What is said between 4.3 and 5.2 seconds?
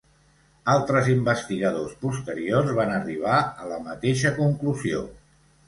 conclusió.